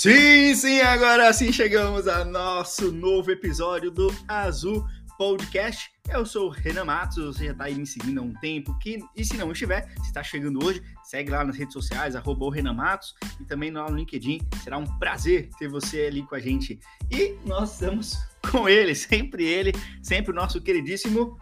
Sim, 0.00 0.54
sim, 0.54 0.80
agora 0.80 1.30
sim 1.30 1.52
chegamos 1.52 2.08
ao 2.08 2.24
nosso 2.24 2.90
novo 2.90 3.30
episódio 3.30 3.90
do 3.90 4.10
Azul 4.26 4.82
Podcast. 5.18 5.90
Eu 6.08 6.24
sou 6.24 6.46
o 6.46 6.48
Renan 6.48 6.86
Matos, 6.86 7.22
você 7.22 7.44
já 7.44 7.52
está 7.52 7.64
aí 7.64 7.74
me 7.74 7.86
seguindo 7.86 8.18
há 8.18 8.22
um 8.22 8.32
tempo, 8.40 8.78
que, 8.78 8.98
e 9.14 9.22
se 9.22 9.36
não 9.36 9.52
estiver, 9.52 9.92
se 9.96 10.06
está 10.06 10.22
chegando 10.22 10.64
hoje, 10.64 10.82
segue 11.04 11.30
lá 11.30 11.44
nas 11.44 11.54
redes 11.54 11.74
sociais, 11.74 12.16
arroba 12.16 12.46
o 12.46 12.48
Renan 12.48 12.72
Matos, 12.72 13.14
e 13.38 13.44
também 13.44 13.70
lá 13.70 13.90
no 13.90 13.96
LinkedIn, 13.98 14.40
será 14.64 14.78
um 14.78 14.86
prazer 14.98 15.50
ter 15.58 15.68
você 15.68 16.06
ali 16.06 16.22
com 16.22 16.34
a 16.34 16.40
gente. 16.40 16.80
E 17.10 17.36
nós 17.44 17.74
estamos 17.74 18.16
com 18.50 18.66
ele, 18.70 18.94
sempre 18.96 19.44
ele, 19.44 19.72
sempre 20.02 20.32
o 20.32 20.34
nosso 20.34 20.62
queridíssimo 20.62 21.36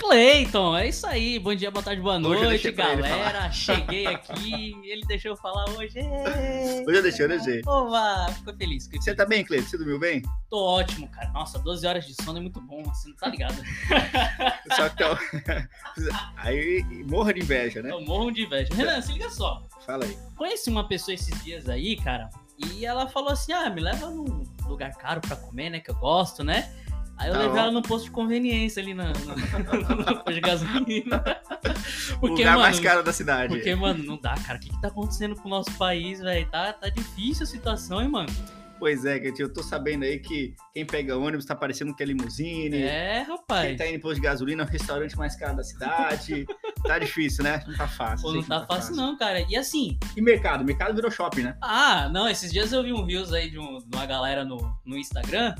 Cleiton, 0.00 0.76
é 0.76 0.88
isso 0.88 1.06
aí. 1.06 1.38
Bom 1.38 1.54
dia, 1.54 1.70
boa 1.70 1.82
tarde, 1.82 2.00
boa 2.00 2.14
eu 2.14 2.20
noite, 2.20 2.72
galera. 2.72 3.52
Cheguei 3.52 4.06
aqui, 4.06 4.74
ele 4.82 5.02
deixou 5.06 5.32
eu 5.32 5.36
falar 5.36 5.68
hoje. 5.70 6.00
Hoje 6.88 6.96
eu 6.96 7.02
deixei, 7.02 7.24
eu 7.26 7.28
deixei. 7.28 7.60
Oba, 7.66 8.32
ficou 8.32 8.56
feliz. 8.56 8.84
Você 8.86 8.98
feliz. 8.98 9.16
tá 9.16 9.26
bem, 9.26 9.44
Cleiton? 9.44 9.68
Você 9.68 9.76
dormiu 9.76 9.98
bem? 9.98 10.22
Tô 10.48 10.64
ótimo, 10.64 11.06
cara. 11.10 11.30
Nossa, 11.32 11.58
12 11.58 11.86
horas 11.86 12.06
de 12.06 12.14
sono 12.24 12.38
é 12.38 12.40
muito 12.40 12.60
bom, 12.62 12.82
você 12.82 13.10
não 13.10 13.16
tá 13.16 13.28
ligado. 13.28 13.54
Só 14.74 14.88
que 14.88 15.04
então... 15.04 15.18
aí 16.36 16.82
morra 17.06 17.34
de 17.34 17.40
inveja, 17.40 17.82
né? 17.82 17.90
Eu 17.92 18.00
morro 18.00 18.30
de 18.30 18.44
inveja. 18.44 18.74
Renan, 18.74 19.02
se 19.02 19.12
liga 19.12 19.28
só. 19.28 19.62
Fala 19.84 20.06
aí. 20.06 20.16
Conheci 20.34 20.70
uma 20.70 20.88
pessoa 20.88 21.14
esses 21.14 21.44
dias 21.44 21.68
aí, 21.68 21.96
cara, 21.96 22.30
e 22.58 22.86
ela 22.86 23.06
falou 23.06 23.30
assim: 23.30 23.52
ah, 23.52 23.68
me 23.68 23.80
leva 23.80 24.08
num 24.08 24.44
lugar 24.66 24.92
caro 24.96 25.20
pra 25.20 25.36
comer, 25.36 25.70
né? 25.70 25.80
Que 25.80 25.90
eu 25.90 25.96
gosto, 25.96 26.42
né? 26.42 26.72
Aí 27.20 27.28
eu 27.28 27.34
Tá 27.34 27.38
levei 27.40 27.58
ela 27.60 27.70
no 27.70 27.82
posto 27.82 28.06
de 28.06 28.10
conveniência 28.12 28.82
ali 28.82 28.94
na, 28.94 29.04
no, 29.12 29.96
no 29.96 30.04
posto 30.16 30.32
de 30.32 30.40
gasolina. 30.40 31.22
o 32.22 32.26
lugar 32.26 32.56
mais 32.56 32.80
caro 32.80 33.02
da 33.02 33.12
cidade. 33.12 33.54
Porque, 33.54 33.74
mano, 33.74 34.02
não 34.02 34.18
dá, 34.18 34.34
cara. 34.36 34.58
O 34.58 34.60
que, 34.60 34.70
que 34.70 34.80
tá 34.80 34.88
acontecendo 34.88 35.36
com 35.36 35.46
o 35.46 35.50
nosso 35.50 35.70
país, 35.72 36.20
velho? 36.20 36.48
Tá, 36.50 36.72
tá 36.72 36.88
difícil 36.88 37.42
a 37.44 37.46
situação, 37.46 38.00
hein, 38.00 38.08
mano? 38.08 38.28
Pois 38.78 39.04
é, 39.04 39.18
Ketinho, 39.18 39.44
eu 39.48 39.52
tô 39.52 39.62
sabendo 39.62 40.04
aí 40.04 40.18
que 40.18 40.54
quem 40.72 40.86
pega 40.86 41.14
ônibus 41.14 41.44
tá 41.44 41.54
parecendo 41.54 41.94
que 41.94 42.02
é 42.02 42.06
limusine. 42.06 42.78
É, 42.82 43.22
Quem 43.26 43.34
rapaz. 43.36 43.76
tá 43.76 43.86
indo 43.86 43.96
em 43.96 44.00
posto 44.00 44.14
de 44.14 44.22
gasolina 44.22 44.62
é 44.62 44.66
o 44.66 44.68
restaurante 44.70 45.18
mais 45.18 45.36
caro 45.36 45.54
da 45.54 45.62
cidade. 45.62 46.46
tá 46.84 46.98
difícil, 46.98 47.44
né? 47.44 47.62
Não 47.68 47.76
tá 47.76 47.86
fácil. 47.86 48.26
Pô, 48.26 48.32
não 48.32 48.42
que 48.42 48.48
tá 48.48 48.64
fácil, 48.64 48.96
não, 48.96 49.18
cara. 49.18 49.44
E 49.46 49.54
assim, 49.54 49.98
E 50.16 50.22
mercado? 50.22 50.64
Mercado 50.64 50.94
virou 50.94 51.10
shopping, 51.10 51.42
né? 51.42 51.58
ah, 51.60 52.08
não, 52.10 52.26
esses 52.26 52.50
dias 52.50 52.72
eu 52.72 52.82
vi 52.82 52.90
um 52.94 53.04
Reels 53.04 53.34
aí 53.34 53.50
de, 53.50 53.58
um- 53.58 53.80
de 53.86 53.94
uma 53.94 54.06
galera 54.06 54.46
no, 54.46 54.56
no 54.86 54.96
Instagram. 54.96 55.54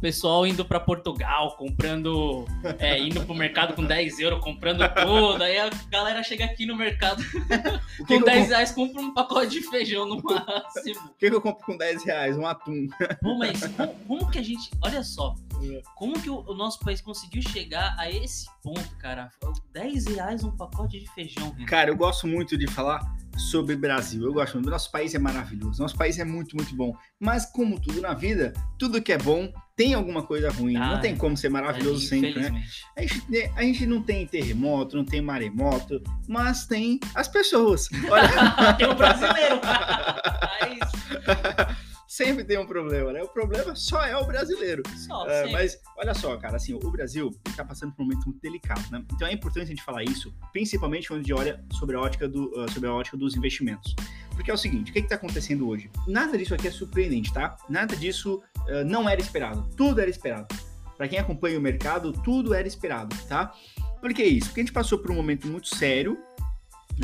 Pessoal 0.00 0.46
indo 0.46 0.64
pra 0.64 0.78
Portugal, 0.78 1.56
comprando. 1.56 2.44
É, 2.78 2.98
indo 2.98 3.24
pro 3.24 3.34
mercado 3.34 3.74
com 3.74 3.84
10 3.84 4.18
euros, 4.20 4.40
comprando 4.42 4.80
tudo. 4.88 5.42
Aí 5.42 5.58
a 5.58 5.70
galera 5.90 6.22
chega 6.22 6.44
aqui 6.44 6.66
no 6.66 6.76
mercado 6.76 7.22
com 7.98 8.04
que, 8.06 8.14
eu, 8.14 8.24
10 8.24 8.38
compro, 8.38 8.48
reais, 8.48 8.70
compra 8.72 9.02
um 9.02 9.14
pacote 9.14 9.48
de 9.48 9.62
feijão 9.62 10.06
no 10.06 10.22
máximo. 10.22 11.06
o 11.10 11.14
que 11.18 11.30
que 11.30 11.34
eu 11.34 11.40
compro 11.40 11.64
com 11.64 11.76
10 11.76 12.04
reais? 12.04 12.36
Um 12.36 12.46
atum. 12.46 12.88
Pô, 13.22 13.38
mas 13.38 13.66
como, 13.68 13.94
como 14.06 14.30
que 14.30 14.38
a 14.38 14.42
gente. 14.42 14.70
Olha 14.82 15.02
só. 15.02 15.34
É. 15.62 15.82
Como 15.94 16.20
que 16.20 16.30
o, 16.30 16.40
o 16.46 16.54
nosso 16.54 16.78
país 16.80 17.00
conseguiu 17.00 17.42
chegar 17.42 17.94
a 17.98 18.10
esse 18.10 18.46
ponto, 18.62 18.96
cara? 18.98 19.30
10 19.72 20.06
reais 20.06 20.44
um 20.44 20.50
pacote 20.50 21.00
de 21.00 21.10
feijão, 21.12 21.52
Renan. 21.52 21.66
Cara, 21.66 21.90
eu 21.90 21.96
gosto 21.96 22.26
muito 22.26 22.56
de 22.56 22.66
falar 22.66 23.00
sobre 23.36 23.76
Brasil. 23.76 24.22
Eu 24.22 24.32
gosto 24.32 24.54
muito. 24.54 24.70
Nosso 24.70 24.90
país 24.90 25.14
é 25.14 25.18
maravilhoso. 25.18 25.80
Nosso 25.80 25.96
país 25.96 26.18
é 26.18 26.24
muito, 26.24 26.56
muito 26.56 26.74
bom. 26.74 26.96
Mas, 27.20 27.46
como 27.46 27.80
tudo 27.80 28.00
na 28.00 28.14
vida, 28.14 28.52
tudo 28.78 29.02
que 29.02 29.12
é 29.12 29.18
bom 29.18 29.52
tem 29.76 29.92
alguma 29.92 30.22
coisa 30.22 30.50
ruim. 30.50 30.76
Ah, 30.76 30.94
não 30.94 31.00
tem 31.00 31.14
como 31.14 31.36
ser 31.36 31.50
maravilhoso 31.50 32.06
É, 32.06 32.08
sempre, 32.08 32.34
né? 32.34 32.64
A 32.96 33.02
gente, 33.02 33.52
a 33.54 33.62
gente 33.62 33.86
não 33.86 34.02
tem 34.02 34.26
terremoto, 34.26 34.96
não 34.96 35.04
tem 35.04 35.20
maremoto, 35.20 36.02
mas 36.26 36.66
tem 36.66 36.98
as 37.14 37.28
pessoas. 37.28 37.88
Olha, 38.10 38.72
tem 38.74 38.88
o 38.88 38.94
brasileiro. 38.94 39.60
Mas 39.62 41.76
sempre 42.06 42.44
tem 42.44 42.58
um 42.58 42.66
problema, 42.66 43.12
né? 43.12 43.22
O 43.22 43.28
problema 43.28 43.74
só 43.74 44.04
é 44.04 44.16
o 44.16 44.24
brasileiro. 44.24 44.82
só, 44.96 45.28
É, 45.28 45.50
mas 45.50 45.78
olha 45.96 46.14
só, 46.14 46.36
cara, 46.36 46.56
assim, 46.56 46.74
o 46.74 46.90
Brasil 46.90 47.30
está 47.48 47.64
passando 47.64 47.92
por 47.92 48.02
um 48.02 48.06
momento 48.06 48.24
muito 48.26 48.40
delicado, 48.40 48.82
né? 48.90 49.04
Então 49.12 49.26
é 49.26 49.32
importante 49.32 49.64
a 49.64 49.68
gente 49.68 49.82
falar 49.82 50.02
isso, 50.04 50.32
principalmente 50.52 51.08
quando 51.08 51.20
a 51.20 51.22
gente 51.22 51.34
olha 51.34 51.64
sobre 51.72 51.96
a 51.96 52.00
ótica, 52.00 52.28
do, 52.28 52.52
ah, 52.60 52.70
sobre 52.70 52.88
a 52.88 52.92
ótica 52.92 53.16
dos 53.16 53.36
investimentos. 53.36 53.94
Porque 54.34 54.50
é 54.50 54.54
o 54.54 54.58
seguinte, 54.58 54.90
o 54.90 54.92
que 54.92 55.00
está 55.00 55.14
acontecendo 55.14 55.66
hoje? 55.66 55.90
Nada 56.06 56.36
disso 56.36 56.54
aqui 56.54 56.68
é 56.68 56.70
surpreendente, 56.70 57.32
tá? 57.32 57.56
Nada 57.68 57.96
disso 57.96 58.42
ah, 58.68 58.84
não 58.84 59.08
era 59.08 59.20
esperado. 59.20 59.68
Tudo 59.76 60.00
era 60.00 60.10
esperado. 60.10 60.54
Para 60.96 61.08
quem 61.08 61.18
acompanha 61.18 61.58
o 61.58 61.62
mercado, 61.62 62.12
tudo 62.12 62.54
era 62.54 62.66
esperado, 62.66 63.14
tá? 63.28 63.52
Por 64.00 64.14
que 64.14 64.22
isso? 64.22 64.48
Porque 64.48 64.60
a 64.60 64.64
gente 64.64 64.72
passou 64.72 64.98
por 64.98 65.10
um 65.10 65.14
momento 65.14 65.46
muito 65.46 65.74
sério, 65.74 66.18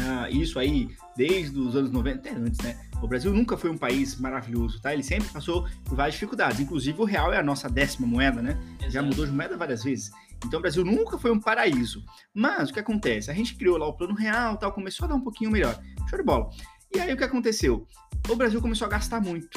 ah, 0.00 0.30
isso 0.30 0.58
aí 0.58 0.88
desde 1.16 1.58
os 1.58 1.76
anos 1.76 1.90
90, 1.90 2.19
até 2.19 2.30
antes, 2.30 2.58
né? 2.60 2.91
O 3.02 3.08
Brasil 3.08 3.34
nunca 3.34 3.56
foi 3.56 3.68
um 3.68 3.76
país 3.76 4.16
maravilhoso, 4.16 4.80
tá? 4.80 4.92
Ele 4.94 5.02
sempre 5.02 5.28
passou 5.28 5.66
por 5.84 5.96
várias 5.96 6.14
dificuldades. 6.14 6.60
Inclusive, 6.60 7.00
o 7.00 7.04
real 7.04 7.32
é 7.32 7.38
a 7.38 7.42
nossa 7.42 7.68
décima 7.68 8.06
moeda, 8.06 8.40
né? 8.40 8.56
Já 8.82 8.86
Exato. 8.86 9.06
mudou 9.06 9.26
de 9.26 9.32
moeda 9.32 9.56
várias 9.56 9.82
vezes. 9.82 10.12
Então 10.46 10.60
o 10.60 10.62
Brasil 10.62 10.84
nunca 10.84 11.18
foi 11.18 11.32
um 11.32 11.40
paraíso. 11.40 12.04
Mas 12.32 12.70
o 12.70 12.72
que 12.72 12.78
acontece? 12.78 13.28
A 13.28 13.34
gente 13.34 13.56
criou 13.56 13.76
lá 13.76 13.86
o 13.86 13.92
plano 13.92 14.14
real, 14.14 14.56
tal, 14.56 14.72
começou 14.72 15.04
a 15.04 15.08
dar 15.08 15.14
um 15.16 15.20
pouquinho 15.20 15.50
melhor. 15.50 15.76
Show 16.08 16.18
de 16.18 16.24
bola. 16.24 16.48
E 16.94 17.00
aí 17.00 17.12
o 17.12 17.16
que 17.16 17.24
aconteceu? 17.24 17.86
O 18.28 18.36
Brasil 18.36 18.60
começou 18.60 18.86
a 18.86 18.90
gastar 18.90 19.20
muito. 19.20 19.48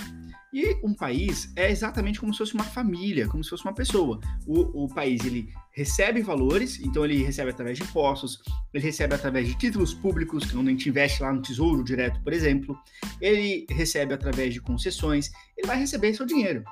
E 0.55 0.79
um 0.81 0.93
país 0.93 1.51
é 1.53 1.69
exatamente 1.69 2.17
como 2.17 2.33
se 2.33 2.37
fosse 2.37 2.53
uma 2.53 2.63
família, 2.63 3.27
como 3.27 3.43
se 3.43 3.49
fosse 3.49 3.65
uma 3.65 3.73
pessoa. 3.73 4.21
O, 4.47 4.85
o 4.85 4.87
país 4.87 5.25
ele 5.25 5.49
recebe 5.73 6.21
valores, 6.21 6.79
então 6.79 7.03
ele 7.03 7.21
recebe 7.21 7.49
através 7.49 7.77
de 7.77 7.83
impostos, 7.83 8.39
ele 8.73 8.81
recebe 8.81 9.13
através 9.13 9.49
de 9.49 9.57
títulos 9.57 9.93
públicos, 9.93 10.45
que 10.45 10.55
é 10.55 10.61
a 10.61 10.63
gente 10.63 10.87
investe 10.87 11.21
lá 11.21 11.33
no 11.33 11.41
Tesouro 11.41 11.83
Direto, 11.83 12.21
por 12.23 12.31
exemplo. 12.31 12.79
Ele 13.19 13.65
recebe 13.69 14.13
através 14.13 14.53
de 14.53 14.61
concessões, 14.61 15.29
ele 15.57 15.67
vai 15.67 15.77
receber 15.77 16.13
seu 16.13 16.25
dinheiro 16.25 16.63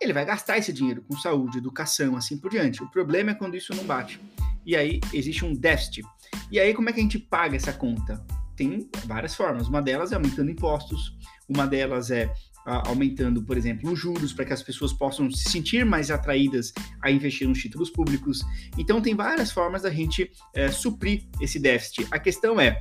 ele 0.00 0.12
vai 0.12 0.24
gastar 0.24 0.58
esse 0.58 0.72
dinheiro 0.72 1.02
com 1.02 1.16
saúde, 1.16 1.58
educação, 1.58 2.16
assim 2.16 2.36
por 2.36 2.50
diante. 2.50 2.82
O 2.82 2.90
problema 2.90 3.32
é 3.32 3.34
quando 3.34 3.56
isso 3.56 3.74
não 3.74 3.84
bate. 3.84 4.20
E 4.64 4.76
aí 4.76 5.00
existe 5.12 5.44
um 5.44 5.54
déficit. 5.54 6.02
E 6.50 6.58
aí 6.58 6.74
como 6.74 6.88
é 6.88 6.92
que 6.92 7.00
a 7.00 7.02
gente 7.02 7.18
paga 7.18 7.56
essa 7.56 7.72
conta? 7.72 8.24
Tem 8.56 8.88
várias 9.06 9.34
formas. 9.34 9.68
Uma 9.68 9.80
delas 9.80 10.12
é 10.12 10.14
aumentando 10.14 10.50
impostos, 10.50 11.16
uma 11.48 11.66
delas 11.66 12.10
é 12.10 12.32
aumentando, 12.64 13.42
por 13.42 13.56
exemplo, 13.56 13.90
os 13.90 13.98
juros 13.98 14.32
para 14.32 14.44
que 14.44 14.52
as 14.52 14.62
pessoas 14.62 14.92
possam 14.92 15.30
se 15.30 15.50
sentir 15.50 15.84
mais 15.84 16.10
atraídas 16.10 16.72
a 17.00 17.10
investir 17.10 17.48
nos 17.48 17.58
títulos 17.58 17.90
públicos. 17.90 18.40
Então 18.78 19.00
tem 19.00 19.14
várias 19.14 19.50
formas 19.50 19.82
da 19.82 19.90
gente 19.90 20.30
eh, 20.54 20.70
suprir 20.70 21.24
esse 21.40 21.58
déficit. 21.58 22.06
A 22.10 22.18
questão 22.18 22.60
é 22.60 22.80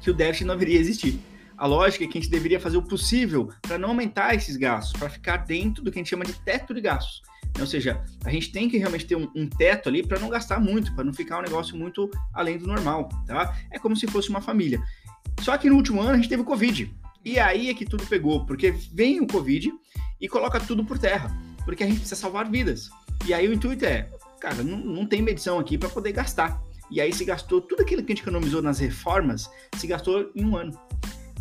que 0.00 0.10
o 0.10 0.14
déficit 0.14 0.44
não 0.44 0.56
deveria 0.56 0.80
existir. 0.80 1.18
A 1.56 1.66
lógica 1.66 2.04
é 2.04 2.06
que 2.06 2.18
a 2.18 2.20
gente 2.20 2.30
deveria 2.30 2.60
fazer 2.60 2.76
o 2.76 2.82
possível 2.82 3.50
para 3.62 3.78
não 3.78 3.90
aumentar 3.90 4.34
esses 4.34 4.56
gastos, 4.56 4.98
para 4.98 5.08
ficar 5.08 5.38
dentro 5.38 5.82
do 5.82 5.90
que 5.90 5.98
a 5.98 6.00
gente 6.00 6.10
chama 6.10 6.24
de 6.24 6.34
teto 6.34 6.74
de 6.74 6.80
gastos. 6.80 7.22
Ou 7.58 7.66
seja, 7.66 8.04
a 8.24 8.30
gente 8.30 8.52
tem 8.52 8.68
que 8.68 8.76
realmente 8.76 9.06
ter 9.06 9.16
um, 9.16 9.30
um 9.34 9.48
teto 9.48 9.88
ali 9.88 10.02
para 10.02 10.18
não 10.18 10.28
gastar 10.28 10.60
muito, 10.60 10.94
para 10.94 11.04
não 11.04 11.14
ficar 11.14 11.38
um 11.38 11.42
negócio 11.42 11.76
muito 11.76 12.10
além 12.34 12.58
do 12.58 12.66
normal, 12.66 13.08
tá? 13.26 13.56
É 13.70 13.78
como 13.78 13.96
se 13.96 14.06
fosse 14.06 14.28
uma 14.28 14.42
família. 14.42 14.78
Só 15.40 15.56
que 15.56 15.70
no 15.70 15.76
último 15.76 16.00
ano 16.02 16.10
a 16.10 16.16
gente 16.16 16.28
teve 16.28 16.42
o 16.42 16.44
Covid. 16.44 16.94
E 17.26 17.40
aí 17.40 17.68
é 17.68 17.74
que 17.74 17.84
tudo 17.84 18.06
pegou, 18.06 18.46
porque 18.46 18.70
vem 18.92 19.20
o 19.20 19.26
Covid 19.26 19.74
e 20.20 20.28
coloca 20.28 20.60
tudo 20.60 20.84
por 20.84 20.96
terra, 20.96 21.36
porque 21.64 21.82
a 21.82 21.86
gente 21.86 21.98
precisa 21.98 22.20
salvar 22.20 22.48
vidas. 22.48 22.88
E 23.26 23.34
aí 23.34 23.48
o 23.48 23.52
intuito 23.52 23.84
é, 23.84 24.08
cara, 24.40 24.62
não, 24.62 24.78
não 24.78 25.04
tem 25.04 25.20
medição 25.20 25.58
aqui 25.58 25.76
para 25.76 25.88
poder 25.88 26.12
gastar. 26.12 26.62
E 26.88 27.00
aí 27.00 27.12
se 27.12 27.24
gastou 27.24 27.60
tudo 27.60 27.82
aquilo 27.82 28.04
que 28.04 28.12
a 28.12 28.14
gente 28.14 28.22
economizou 28.22 28.62
nas 28.62 28.78
reformas, 28.78 29.50
se 29.76 29.88
gastou 29.88 30.30
em 30.36 30.44
um 30.44 30.56
ano. 30.56 30.78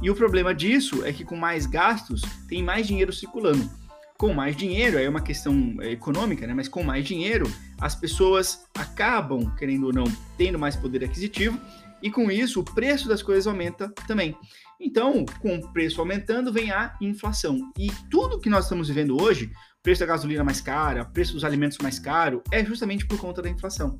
E 0.02 0.10
o 0.10 0.16
problema 0.16 0.56
disso 0.56 1.06
é 1.06 1.14
que 1.14 1.24
com 1.24 1.36
mais 1.36 1.68
gastos 1.68 2.24
tem 2.50 2.64
mais 2.64 2.88
dinheiro 2.88 3.14
circulando. 3.14 3.70
Com 4.18 4.34
mais 4.34 4.58
dinheiro, 4.58 4.98
aí 4.98 5.06
é 5.06 5.10
uma 5.10 5.22
questão 5.22 5.76
é, 5.82 5.92
econômica, 5.92 6.48
né? 6.48 6.56
Mas 6.56 6.68
com 6.68 6.82
mais 6.82 7.06
dinheiro, 7.06 7.46
as 7.80 7.94
pessoas 7.94 8.66
acabam, 8.74 9.56
querendo 9.56 9.86
ou 9.86 9.94
não, 9.94 10.06
tendo 10.36 10.58
mais 10.58 10.76
poder 10.76 11.04
aquisitivo, 11.04 11.62
e 12.06 12.12
com 12.12 12.30
isso 12.30 12.60
o 12.60 12.64
preço 12.64 13.08
das 13.08 13.24
coisas 13.24 13.48
aumenta 13.48 13.92
também. 14.08 14.38
Então, 14.80 15.26
com 15.42 15.56
o 15.56 15.74
preço 15.74 16.00
aumentando, 16.00 16.54
vem 16.54 16.70
a 16.70 16.96
inflação. 17.02 17.58
E 17.76 17.92
tudo 18.12 18.40
que 18.40 18.48
nós 18.48 18.66
estamos 18.66 18.90
vivendo 18.90 19.20
hoje, 19.20 19.52
preço 19.82 20.02
da 20.02 20.06
gasolina 20.06 20.44
mais 20.44 20.62
cara, 20.62 21.04
preço 21.04 21.34
dos 21.34 21.44
alimentos 21.44 21.80
mais 21.80 21.98
caro, 21.98 22.44
é 22.52 22.64
justamente 22.64 23.08
por 23.08 23.20
conta 23.20 23.42
da 23.42 23.50
inflação. 23.50 24.00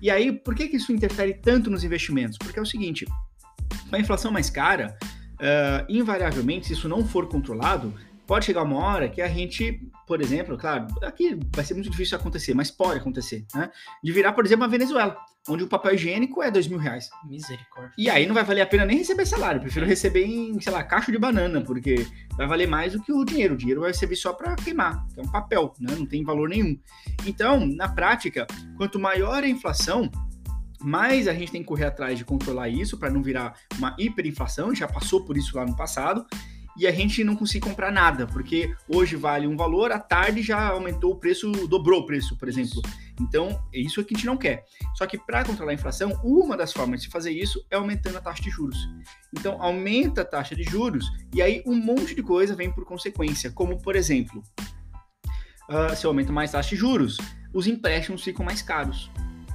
E 0.00 0.10
aí, 0.10 0.32
por 0.32 0.54
que, 0.54 0.68
que 0.68 0.76
isso 0.78 0.90
interfere 0.90 1.34
tanto 1.34 1.70
nos 1.70 1.84
investimentos? 1.84 2.38
Porque 2.38 2.58
é 2.58 2.62
o 2.62 2.66
seguinte, 2.66 3.04
com 3.90 3.96
a 3.96 4.00
inflação 4.00 4.32
mais 4.32 4.48
cara, 4.48 4.96
ah, 5.38 5.84
invariavelmente, 5.86 6.68
se 6.68 6.72
isso 6.72 6.88
não 6.88 7.06
for 7.06 7.28
controlado, 7.28 7.92
pode 8.26 8.46
chegar 8.46 8.62
uma 8.62 8.78
hora 8.78 9.08
que 9.08 9.20
a 9.20 9.28
gente, 9.28 9.80
por 10.06 10.20
exemplo, 10.20 10.56
claro, 10.56 10.86
aqui 11.02 11.38
vai 11.54 11.64
ser 11.64 11.74
muito 11.74 11.90
difícil 11.90 12.16
acontecer, 12.16 12.54
mas 12.54 12.70
pode 12.70 13.00
acontecer, 13.00 13.44
né? 13.54 13.70
De 14.02 14.12
virar, 14.12 14.32
por 14.32 14.44
exemplo, 14.44 14.64
a 14.64 14.68
Venezuela, 14.68 15.16
onde 15.48 15.64
o 15.64 15.68
papel 15.68 15.94
higiênico 15.94 16.42
é 16.42 16.50
dois 16.50 16.66
mil 16.66 16.78
reais. 16.78 17.10
Misericórdia. 17.28 17.92
E 17.98 18.08
aí 18.08 18.26
não 18.26 18.34
vai 18.34 18.44
valer 18.44 18.62
a 18.62 18.66
pena 18.66 18.84
nem 18.84 18.98
receber 18.98 19.26
salário, 19.26 19.60
prefiro 19.60 19.86
receber 19.86 20.24
em, 20.24 20.60
sei 20.60 20.72
lá, 20.72 20.82
caixa 20.82 21.12
de 21.12 21.18
banana, 21.18 21.60
porque 21.60 22.06
vai 22.36 22.46
valer 22.46 22.66
mais 22.66 22.92
do 22.92 23.02
que 23.02 23.12
o 23.12 23.24
dinheiro. 23.24 23.54
O 23.54 23.56
dinheiro 23.56 23.82
vai 23.82 23.92
servir 23.92 24.16
só 24.16 24.32
para 24.32 24.56
queimar, 24.56 25.06
que 25.12 25.20
é 25.20 25.22
um 25.22 25.30
papel, 25.30 25.74
né? 25.78 25.94
Não 25.96 26.06
tem 26.06 26.24
valor 26.24 26.48
nenhum. 26.48 26.78
Então, 27.26 27.66
na 27.66 27.88
prática, 27.88 28.46
quanto 28.76 28.98
maior 28.98 29.42
a 29.42 29.48
inflação, 29.48 30.10
mais 30.80 31.28
a 31.28 31.32
gente 31.32 31.52
tem 31.52 31.62
que 31.62 31.68
correr 31.68 31.86
atrás 31.86 32.18
de 32.18 32.24
controlar 32.24 32.68
isso 32.68 32.98
para 32.98 33.10
não 33.10 33.22
virar 33.22 33.54
uma 33.78 33.96
hiperinflação, 33.98 34.74
já 34.74 34.86
passou 34.86 35.24
por 35.24 35.36
isso 35.36 35.56
lá 35.56 35.64
no 35.64 35.74
passado. 35.74 36.26
E 36.76 36.86
a 36.86 36.92
gente 36.92 37.22
não 37.22 37.36
conseguir 37.36 37.68
comprar 37.68 37.92
nada, 37.92 38.26
porque 38.26 38.74
hoje 38.88 39.16
vale 39.16 39.46
um 39.46 39.56
valor, 39.56 39.92
à 39.92 39.98
tarde 39.98 40.42
já 40.42 40.68
aumentou 40.68 41.12
o 41.12 41.16
preço, 41.16 41.50
dobrou 41.68 42.00
o 42.00 42.06
preço, 42.06 42.36
por 42.36 42.48
exemplo. 42.48 42.82
Então, 43.20 43.62
é 43.72 43.78
isso 43.78 44.02
que 44.04 44.14
a 44.14 44.16
gente 44.16 44.26
não 44.26 44.36
quer. 44.36 44.64
Só 44.96 45.06
que 45.06 45.16
para 45.16 45.44
controlar 45.44 45.70
a 45.70 45.74
inflação, 45.74 46.12
uma 46.24 46.56
das 46.56 46.72
formas 46.72 47.02
de 47.02 47.08
fazer 47.08 47.30
isso 47.30 47.64
é 47.70 47.76
aumentando 47.76 48.18
a 48.18 48.20
taxa 48.20 48.42
de 48.42 48.50
juros. 48.50 48.78
Então, 49.32 49.62
aumenta 49.62 50.22
a 50.22 50.24
taxa 50.24 50.56
de 50.56 50.64
juros 50.64 51.06
e 51.32 51.40
aí 51.40 51.62
um 51.64 51.76
monte 51.76 52.14
de 52.14 52.22
coisa 52.22 52.56
vem 52.56 52.72
por 52.72 52.84
consequência, 52.84 53.52
como 53.52 53.80
por 53.80 53.94
exemplo, 53.94 54.42
uh, 55.68 55.94
se 55.94 56.06
aumenta 56.06 56.32
mais 56.32 56.50
a 56.50 56.58
taxa 56.58 56.70
de 56.70 56.76
juros, 56.76 57.18
os 57.52 57.66
empréstimos 57.66 58.22
ficam 58.22 58.44
mais 58.44 58.62
caros. 58.62 59.10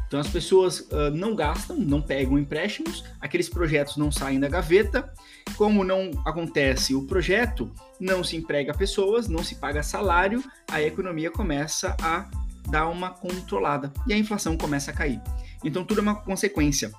Então 0.09 0.19
as 0.19 0.27
pessoas 0.27 0.79
uh, 0.79 1.11
não 1.13 1.35
gastam, 1.35 1.77
não 1.77 2.01
pegam 2.01 2.39
empréstimos, 2.39 3.03
aqueles 3.21 3.47
projetos 3.47 3.95
não 3.95 4.11
saem 4.11 4.39
da 4.39 4.49
gaveta. 4.49 5.13
Como 5.55 5.83
não 5.83 6.09
acontece 6.25 6.95
o 6.95 7.05
projeto, 7.05 7.71
não 7.99 8.23
se 8.23 8.35
emprega 8.35 8.73
pessoas, 8.73 9.27
não 9.27 9.43
se 9.43 9.55
paga 9.55 9.83
salário, 9.83 10.43
a 10.71 10.81
economia 10.81 11.29
começa 11.29 11.95
a 12.01 12.27
dar 12.71 12.87
uma 12.87 13.11
controlada 13.11 13.93
e 14.07 14.13
a 14.13 14.17
inflação 14.17 14.57
começa 14.57 14.89
a 14.89 14.93
cair. 14.95 15.21
Então 15.63 15.85
tudo 15.85 15.99
é 15.99 16.01
uma 16.01 16.15
consequência. 16.15 16.91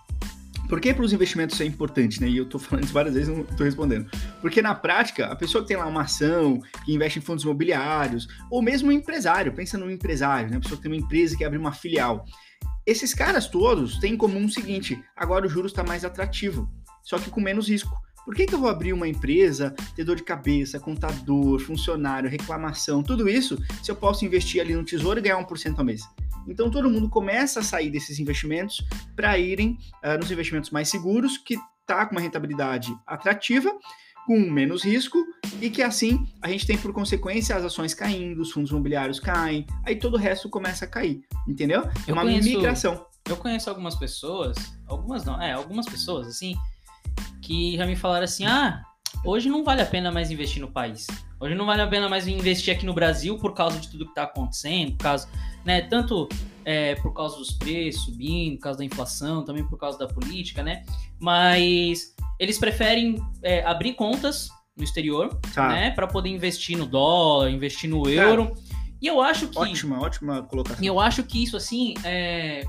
Por 0.68 0.80
que 0.80 0.94
para 0.94 1.04
os 1.04 1.12
investimentos 1.12 1.54
isso 1.54 1.64
é 1.64 1.66
importante, 1.66 2.20
né? 2.20 2.28
E 2.28 2.36
eu 2.36 2.44
estou 2.44 2.60
falando 2.60 2.84
isso 2.84 2.92
várias 2.92 3.14
vezes 3.14 3.28
não 3.28 3.42
estou 3.42 3.66
respondendo. 3.66 4.08
Porque 4.40 4.62
na 4.62 4.72
prática, 4.72 5.26
a 5.26 5.34
pessoa 5.34 5.62
que 5.62 5.68
tem 5.68 5.76
lá 5.76 5.84
uma 5.84 6.02
ação, 6.02 6.62
que 6.84 6.94
investe 6.94 7.18
em 7.18 7.22
fundos 7.22 7.42
imobiliários, 7.42 8.28
ou 8.48 8.62
mesmo 8.62 8.88
um 8.88 8.92
empresário, 8.92 9.52
pensa 9.52 9.76
no 9.76 9.90
empresário, 9.90 10.48
né? 10.48 10.58
A 10.58 10.60
pessoa 10.60 10.76
que 10.76 10.82
tem 10.84 10.92
uma 10.92 11.04
empresa 11.04 11.36
que 11.36 11.44
abre 11.44 11.58
uma 11.58 11.72
filial. 11.72 12.24
Esses 12.90 13.14
caras 13.14 13.46
todos 13.46 14.00
têm 14.00 14.14
em 14.14 14.16
comum 14.16 14.46
o 14.46 14.50
seguinte: 14.50 15.00
agora 15.14 15.46
o 15.46 15.48
juros 15.48 15.70
está 15.70 15.84
mais 15.84 16.04
atrativo, 16.04 16.68
só 17.04 17.20
que 17.20 17.30
com 17.30 17.40
menos 17.40 17.68
risco. 17.68 17.96
Por 18.24 18.34
que, 18.34 18.46
que 18.46 18.52
eu 18.52 18.58
vou 18.58 18.68
abrir 18.68 18.92
uma 18.92 19.06
empresa, 19.06 19.72
ter 19.94 20.02
dor 20.02 20.16
de 20.16 20.24
cabeça, 20.24 20.80
contador, 20.80 21.60
funcionário, 21.60 22.28
reclamação, 22.28 23.00
tudo 23.00 23.28
isso, 23.28 23.56
se 23.80 23.92
eu 23.92 23.94
posso 23.94 24.24
investir 24.24 24.60
ali 24.60 24.74
no 24.74 24.84
tesouro 24.84 25.20
e 25.20 25.22
ganhar 25.22 25.38
1% 25.38 25.78
ao 25.78 25.84
mês? 25.84 26.02
Então 26.48 26.68
todo 26.68 26.90
mundo 26.90 27.08
começa 27.08 27.60
a 27.60 27.62
sair 27.62 27.90
desses 27.90 28.18
investimentos 28.18 28.84
para 29.14 29.38
irem 29.38 29.78
uh, 30.04 30.18
nos 30.18 30.28
investimentos 30.32 30.70
mais 30.70 30.88
seguros, 30.88 31.38
que 31.38 31.56
tá 31.86 32.04
com 32.06 32.16
uma 32.16 32.20
rentabilidade 32.20 32.92
atrativa, 33.06 33.72
com 34.26 34.38
menos 34.38 34.84
risco 34.84 35.18
e 35.60 35.70
que 35.70 35.82
assim 35.82 36.26
a 36.40 36.48
gente 36.48 36.66
tem 36.66 36.78
por 36.78 36.92
consequência 36.92 37.56
as 37.56 37.64
ações 37.64 37.94
caindo, 37.94 38.40
os 38.40 38.50
fundos 38.50 38.70
imobiliários 38.70 39.18
caem, 39.18 39.66
aí 39.84 39.96
todo 39.96 40.14
o 40.14 40.18
resto 40.18 40.48
começa 40.48 40.84
a 40.84 40.88
cair, 40.88 41.22
entendeu? 41.46 41.88
É 42.06 42.12
uma 42.12 42.22
conheço, 42.22 42.48
migração. 42.48 43.06
Eu 43.28 43.36
conheço 43.36 43.68
algumas 43.68 43.96
pessoas, 43.96 44.56
algumas 44.86 45.24
não, 45.24 45.40
é, 45.40 45.52
algumas 45.52 45.86
pessoas 45.86 46.26
assim, 46.26 46.56
que 47.42 47.76
já 47.76 47.86
me 47.86 47.96
falaram 47.96 48.24
assim: 48.24 48.46
"Ah, 48.46 48.82
hoje 49.24 49.48
não 49.48 49.64
vale 49.64 49.82
a 49.82 49.86
pena 49.86 50.10
mais 50.10 50.30
investir 50.30 50.60
no 50.60 50.70
país. 50.70 51.06
Hoje 51.38 51.54
não 51.54 51.64
vale 51.64 51.80
a 51.80 51.86
pena 51.86 52.08
mais 52.08 52.28
investir 52.28 52.74
aqui 52.74 52.84
no 52.84 52.92
Brasil 52.92 53.38
por 53.38 53.54
causa 53.54 53.78
de 53.78 53.88
tudo 53.88 54.04
que 54.04 54.10
está 54.10 54.24
acontecendo, 54.24 54.92
por 54.92 55.04
causa, 55.04 55.28
né, 55.64 55.80
tanto 55.82 56.28
é, 56.64 56.94
por 56.96 57.14
causa 57.14 57.36
dos 57.38 57.52
preços 57.52 58.04
subindo, 58.04 58.56
por 58.56 58.64
causa 58.64 58.78
da 58.78 58.84
inflação, 58.84 59.44
também 59.44 59.66
por 59.66 59.78
causa 59.78 59.98
da 59.98 60.06
política, 60.06 60.62
né? 60.62 60.84
Mas 61.18 62.14
eles 62.40 62.58
preferem 62.58 63.22
é, 63.42 63.62
abrir 63.64 63.92
contas 63.92 64.48
no 64.74 64.82
exterior, 64.82 65.38
tá. 65.54 65.68
né, 65.68 65.90
para 65.90 66.06
poder 66.06 66.30
investir 66.30 66.76
no 66.76 66.86
dólar, 66.86 67.50
investir 67.50 67.88
no 67.88 68.08
euro. 68.08 68.56
E 69.00 69.06
eu 69.06 69.20
acho 69.20 69.48
que 69.48 69.58
ótima, 69.58 70.00
ótima 70.00 70.42
colocação. 70.42 70.82
E 70.82 70.86
eu 70.86 70.98
acho 70.98 71.22
que 71.22 71.42
isso 71.42 71.56
assim 71.56 71.94
é, 72.02 72.64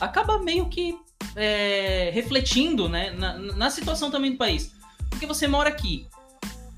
acaba 0.00 0.38
meio 0.38 0.70
que 0.70 0.96
é, 1.36 2.10
refletindo, 2.14 2.88
né, 2.88 3.10
na, 3.10 3.38
na 3.38 3.70
situação 3.70 4.10
também 4.10 4.32
do 4.32 4.38
país, 4.38 4.72
porque 5.10 5.26
você 5.26 5.46
mora 5.46 5.68
aqui, 5.68 6.06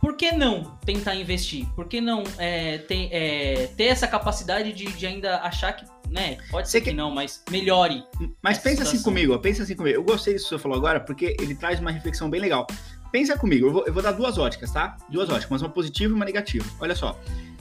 por 0.01 0.17
que 0.17 0.33
não 0.33 0.77
tentar 0.85 1.15
investir? 1.15 1.67
Por 1.75 1.89
que 1.89 2.01
não 2.01 2.23
é, 2.39 2.79
ter, 2.79 3.09
é, 3.13 3.67
ter 3.77 3.85
essa 3.85 4.07
capacidade 4.07 4.73
de, 4.73 4.85
de, 4.93 5.07
ainda 5.07 5.39
achar 5.39 5.73
que, 5.73 5.85
né, 6.17 6.39
pode 6.51 6.71
ser 6.71 6.81
que, 6.81 6.91
que 6.91 6.97
não, 6.97 7.11
mas 7.11 7.43
melhore. 7.51 8.03
Mas 8.43 8.59
pensa 8.59 8.83
assim 8.83 8.93
situação. 8.93 8.95
assim 8.95 9.03
comigo, 9.03 9.39
pensa 9.39 9.63
assim 9.63 9.77
comigo. 9.77 9.97
Eu 9.97 10.03
gostei 10.03 10.35
disso 10.35 10.47
que 10.49 10.55
você 10.57 10.59
falou 10.59 10.79
agora, 10.79 10.99
porque 10.99 11.37
ele 11.39 11.55
traz 11.55 11.79
uma 11.79 11.91
reflexão 11.91 12.31
bem 12.31 12.41
legal. 12.41 12.67
Pensa 13.13 13.37
comigo, 13.37 13.67
eu 13.67 13.73
vou, 13.73 13.87
eu 13.87 13.93
vou 13.93 14.03
dar 14.03 14.13
duas 14.13 14.39
óticas, 14.39 14.73
tá? 14.73 14.97
Duas 15.11 15.29
óticas, 15.29 15.63
uma 15.63 15.69
positiva 15.69 16.13
e 16.13 16.17
uma 16.17 16.25
negativa. 16.25 16.65
Olha 16.81 16.95
só. 16.95 17.21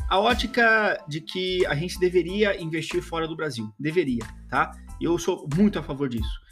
A 0.10 0.20
ótica 0.20 1.04
de 1.08 1.20
que 1.20 1.66
a 1.66 1.76
gente 1.76 2.00
deveria 2.00 2.62
investir 2.62 3.02
fora 3.02 3.28
do 3.28 3.36
Brasil. 3.36 3.72
Deveria, 3.80 4.24
tá? 4.50 4.72
Eu 5.02 5.18
sou 5.18 5.48
muito 5.56 5.78
a 5.78 5.84
favor 5.84 6.08
disso 6.08 6.46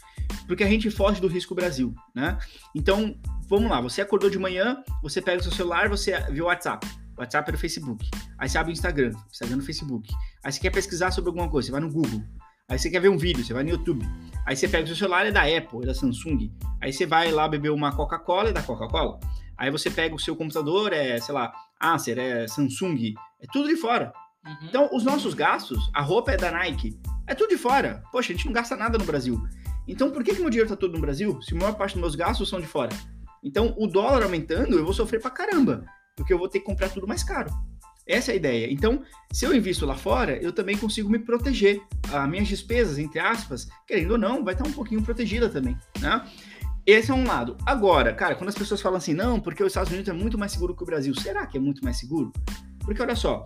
porque 0.48 0.64
a 0.64 0.68
gente 0.68 0.90
foge 0.90 1.22
do 1.22 1.28
risco 1.28 1.56
Brasil, 1.56 1.94
né? 2.14 2.38
Então, 2.74 3.16
vamos 3.48 3.70
lá, 3.70 3.80
você 3.80 4.02
acordou 4.02 4.30
de 4.30 4.40
manhã, 4.40 4.84
você 5.02 5.22
pega 5.22 5.40
o 5.40 5.44
seu 5.44 5.52
celular, 5.52 5.88
você 5.88 6.20
vê 6.32 6.42
o 6.42 6.46
WhatsApp. 6.46 6.86
WhatsApp 7.18 7.52
é 7.52 7.56
o 7.56 7.58
Facebook. 7.58 8.10
Aí 8.38 8.50
você 8.50 8.58
abre 8.58 8.72
o 8.72 8.74
Instagram, 8.74 9.12
Instagram 9.32 9.58
no 9.58 9.64
Facebook. 9.64 10.14
Aí 10.44 10.52
você 10.52 10.60
quer 10.60 10.72
pesquisar 10.72 11.12
sobre 11.12 11.30
alguma 11.30 11.50
coisa, 11.50 11.68
você 11.68 11.72
vai 11.72 11.82
no 11.82 11.92
Google. 11.92 12.24
Aí 12.70 12.80
você 12.80 12.90
quer 12.90 13.00
ver 13.00 13.10
um 13.10 13.18
vídeo, 13.18 13.44
você 13.44 13.54
vai 13.54 13.64
no 13.64 13.70
YouTube. 13.70 14.06
Aí 14.46 14.56
você 14.56 14.68
pega 14.68 14.84
o 14.84 14.88
seu 14.88 14.96
celular, 14.96 15.26
é 15.26 15.32
da 15.32 15.42
Apple, 15.42 15.84
é 15.84 15.86
da 15.86 15.94
Samsung. 15.94 16.52
Aí 16.82 16.92
você 16.92 17.06
vai 17.06 17.32
lá 17.32 17.48
beber 17.48 17.70
uma 17.72 17.96
Coca-Cola, 17.96 18.50
é 18.50 18.54
da 18.54 18.64
Coca-Cola. 18.64 19.20
Aí 19.58 19.70
você 19.70 19.90
pega 19.90 20.16
o 20.16 20.20
seu 20.20 20.36
computador, 20.36 20.92
é, 20.94 21.20
sei 21.20 21.34
lá, 21.34 21.54
Acer, 21.80 22.18
é 22.18 22.48
Samsung, 22.48 23.14
é 23.42 23.48
tudo 23.52 23.68
de 23.68 23.76
fora. 23.76 24.14
Uhum. 24.46 24.58
Então, 24.64 24.90
os 24.92 25.04
nossos 25.04 25.34
gastos, 25.34 25.90
a 25.94 26.02
roupa 26.02 26.32
é 26.32 26.38
da 26.38 26.52
Nike, 26.52 27.00
é 27.28 27.36
tudo 27.36 27.50
de 27.50 27.58
fora. 27.58 28.04
Poxa, 28.12 28.32
a 28.32 28.36
gente 28.36 28.46
não 28.46 28.54
gasta 28.54 28.76
nada 28.76 28.98
no 28.98 29.06
Brasil. 29.06 29.42
Então, 29.88 30.12
por 30.12 30.24
que, 30.24 30.34
que 30.34 30.40
meu 30.40 30.50
dinheiro 30.50 30.68
está 30.68 30.76
todo 30.76 30.94
no 30.94 31.00
Brasil 31.00 31.42
se 31.42 31.54
a 31.54 31.58
maior 31.58 31.76
parte 31.76 31.94
dos 31.94 32.02
meus 32.02 32.16
gastos 32.16 32.50
são 32.50 32.60
de 32.60 32.68
fora? 32.68 32.90
Então, 33.44 33.74
o 33.78 33.88
dólar 33.88 34.24
aumentando, 34.24 34.78
eu 34.78 34.86
vou 34.86 34.94
sofrer 34.94 35.22
pra 35.22 35.30
caramba, 35.30 35.86
porque 36.16 36.34
eu 36.34 36.38
vou 36.38 36.48
ter 36.48 36.60
que 36.60 36.66
comprar 36.66 36.90
tudo 36.90 37.08
mais 37.08 37.24
caro. 37.24 37.52
Essa 38.06 38.32
é 38.32 38.34
a 38.34 38.36
ideia. 38.36 38.72
Então, 38.72 39.02
se 39.32 39.46
eu 39.46 39.56
invisto 39.56 39.86
lá 39.86 39.96
fora, 39.96 40.38
eu 40.38 40.52
também 40.52 40.78
consigo 40.78 41.10
me 41.10 41.20
proteger. 41.20 41.82
As 42.12 42.30
minhas 42.30 42.48
despesas, 42.48 42.98
entre 42.98 43.20
aspas, 43.20 43.68
querendo 43.88 44.12
ou 44.12 44.18
não, 44.18 44.44
vai 44.44 44.54
estar 44.54 44.68
um 44.68 44.74
pouquinho 44.74 45.02
protegida 45.02 45.50
também, 45.50 45.78
né? 46.00 46.26
Esse 46.86 47.12
é 47.12 47.14
um 47.14 47.26
lado. 47.26 47.58
Agora, 47.66 48.14
cara, 48.14 48.36
quando 48.36 48.50
as 48.50 48.56
pessoas 48.56 48.82
falam 48.82 48.98
assim, 48.98 49.14
não, 49.14 49.40
porque 49.40 49.64
os 49.64 49.68
Estados 49.68 49.92
Unidos 49.92 50.10
é 50.10 50.14
muito 50.14 50.38
mais 50.38 50.52
seguro 50.52 50.76
que 50.76 50.84
o 50.84 50.86
Brasil, 50.86 51.16
será 51.16 51.46
que 51.46 51.58
é 51.58 51.62
muito 51.62 51.84
mais 51.84 51.98
seguro? 51.98 52.34
Porque 52.80 53.02
olha 53.02 53.16
só, 53.16 53.46